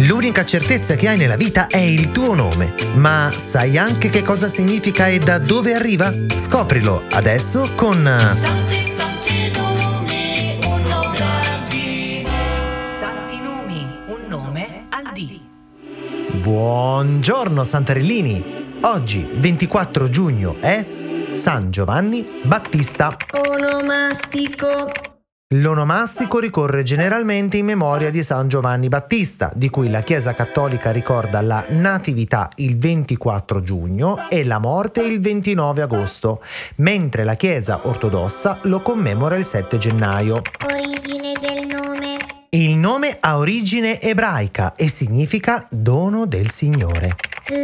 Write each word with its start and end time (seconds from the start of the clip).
L'unica 0.00 0.44
certezza 0.44 0.94
che 0.94 1.08
hai 1.08 1.16
nella 1.16 1.36
vita 1.36 1.68
è 1.68 1.78
il 1.78 2.10
tuo 2.10 2.34
nome. 2.34 2.74
Ma 2.96 3.32
sai 3.34 3.78
anche 3.78 4.10
che 4.10 4.22
cosa 4.22 4.46
significa 4.46 5.08
e 5.08 5.18
da 5.18 5.38
dove 5.38 5.72
arriva? 5.72 6.12
Scoprilo 6.36 7.04
adesso 7.12 7.72
con... 7.74 8.04
Santi, 8.04 8.82
santi 8.82 9.50
nomi, 9.54 10.56
un 10.66 10.82
nome 10.82 11.18
al 11.18 11.62
di. 11.70 12.26
Santi 12.98 13.40
nomi, 13.40 13.86
un 14.08 14.26
nome 14.28 14.86
al 14.90 15.12
D. 15.14 15.40
Buongiorno 16.42 17.64
Santarellini! 17.64 18.78
Oggi, 18.82 19.26
24 19.32 20.10
giugno, 20.10 20.58
è 20.60 20.86
San 21.32 21.70
Giovanni 21.70 22.42
Battista. 22.44 23.16
Onomastico. 23.32 25.15
L'onomastico 25.54 26.40
ricorre 26.40 26.82
generalmente 26.82 27.56
in 27.56 27.66
memoria 27.66 28.10
di 28.10 28.20
San 28.24 28.48
Giovanni 28.48 28.88
Battista, 28.88 29.52
di 29.54 29.70
cui 29.70 29.88
la 29.88 30.00
Chiesa 30.00 30.34
Cattolica 30.34 30.90
ricorda 30.90 31.40
la 31.40 31.64
natività 31.68 32.48
il 32.56 32.76
24 32.76 33.62
giugno 33.62 34.28
e 34.28 34.42
la 34.42 34.58
morte 34.58 35.02
il 35.02 35.20
29 35.20 35.82
agosto, 35.82 36.42
mentre 36.78 37.22
la 37.22 37.34
Chiesa 37.34 37.78
ortodossa 37.84 38.58
lo 38.62 38.82
commemora 38.82 39.36
il 39.36 39.44
7 39.44 39.78
gennaio. 39.78 40.42
Origine 40.68 41.34
del 41.40 41.64
nome. 41.64 42.16
Il 42.48 42.76
nome 42.76 43.16
ha 43.20 43.38
origine 43.38 44.00
ebraica 44.00 44.74
e 44.74 44.88
significa 44.88 45.64
dono 45.70 46.26
del 46.26 46.50
Signore. 46.50 47.14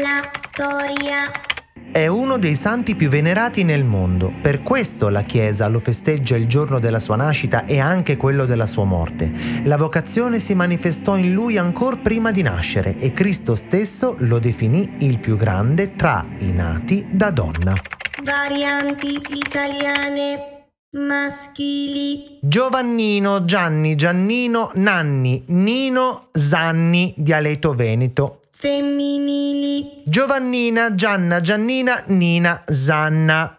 La 0.00 0.22
storia. 0.52 1.51
È 1.92 2.06
uno 2.06 2.38
dei 2.38 2.54
santi 2.54 2.94
più 2.94 3.10
venerati 3.10 3.64
nel 3.64 3.84
mondo, 3.84 4.32
per 4.40 4.62
questo 4.62 5.10
la 5.10 5.20
Chiesa 5.20 5.68
lo 5.68 5.78
festeggia 5.78 6.36
il 6.36 6.46
giorno 6.46 6.78
della 6.78 6.98
sua 6.98 7.16
nascita 7.16 7.66
e 7.66 7.80
anche 7.80 8.16
quello 8.16 8.46
della 8.46 8.66
sua 8.66 8.84
morte. 8.84 9.30
La 9.64 9.76
vocazione 9.76 10.40
si 10.40 10.54
manifestò 10.54 11.18
in 11.18 11.34
lui 11.34 11.58
ancora 11.58 11.98
prima 11.98 12.30
di 12.30 12.40
nascere 12.40 12.96
e 12.96 13.12
Cristo 13.12 13.54
stesso 13.54 14.14
lo 14.20 14.38
definì 14.38 14.94
il 15.00 15.18
più 15.18 15.36
grande 15.36 15.94
tra 15.94 16.24
i 16.38 16.50
nati 16.50 17.06
da 17.10 17.30
donna. 17.30 17.74
Varianti 18.24 19.20
italiane. 19.28 20.68
Maschili. 20.92 22.38
Giovannino, 22.40 23.44
Gianni, 23.44 23.96
Giannino, 23.96 24.70
Nanni, 24.76 25.44
Nino, 25.48 26.28
Zanni, 26.32 27.12
dialetto 27.18 27.74
veneto. 27.74 28.41
Femminili. 28.62 30.04
Giovannina, 30.04 30.94
Gianna, 30.94 31.40
Giannina, 31.40 32.00
Nina, 32.06 32.62
Zanna, 32.64 33.58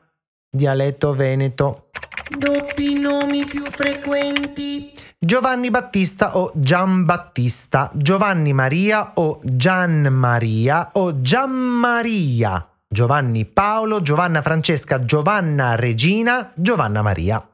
dialetto 0.50 1.14
veneto. 1.14 1.90
Doppi 2.38 2.98
nomi 2.98 3.44
più 3.44 3.66
frequenti. 3.70 4.94
Giovanni 5.20 5.70
Battista 5.72 6.38
o 6.38 6.54
Gian 6.56 7.04
Battista, 7.04 7.92
Giovanni 7.94 8.54
Maria 8.54 9.12
o 9.16 9.42
Gian 9.44 10.08
Maria 10.10 10.92
o 10.94 11.20
Gian 11.20 11.52
Maria, 11.52 12.66
Giovanni 12.88 13.44
Paolo, 13.44 14.02
Giovanna 14.02 14.42
Francesca, 14.42 15.02
Giovanna 15.02 15.76
Regina, 15.76 16.50
Giovanna 16.56 17.02
Maria. 17.02 17.46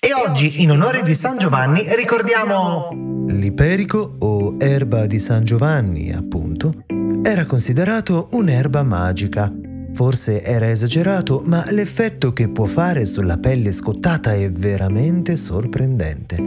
E 0.00 0.14
oggi, 0.14 0.62
in 0.62 0.70
onore 0.70 1.02
di 1.02 1.14
San 1.14 1.36
Giovanni, 1.36 1.84
ricordiamo 1.94 3.17
l'iperico 3.28 4.14
o 4.18 4.56
erba 4.58 5.06
di 5.06 5.18
San 5.18 5.44
Giovanni, 5.44 6.12
appunto, 6.12 6.84
era 7.22 7.46
considerato 7.46 8.28
un'erba 8.32 8.82
magica. 8.82 9.52
Forse 9.92 10.42
era 10.42 10.70
esagerato, 10.70 11.42
ma 11.44 11.64
l'effetto 11.70 12.32
che 12.32 12.48
può 12.48 12.66
fare 12.66 13.04
sulla 13.06 13.38
pelle 13.38 13.72
scottata 13.72 14.34
è 14.34 14.50
veramente 14.50 15.36
sorprendente. 15.36 16.40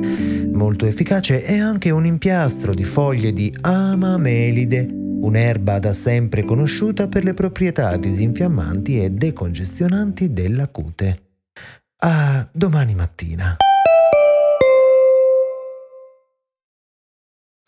Molto 0.51 0.85
efficace 0.85 1.43
è 1.43 1.57
anche 1.57 1.89
un 1.89 2.05
impiastro 2.05 2.73
di 2.73 2.83
foglie 2.83 3.33
di 3.33 3.53
amamelide, 3.61 4.87
un'erba 4.89 5.79
da 5.79 5.93
sempre 5.93 6.43
conosciuta 6.43 7.07
per 7.07 7.23
le 7.23 7.33
proprietà 7.33 7.97
disinfiammanti 7.97 9.03
e 9.03 9.09
decongestionanti 9.09 10.31
della 10.31 10.67
cute. 10.67 11.23
A 12.03 12.47
domani 12.51 12.95
mattina. 12.95 13.57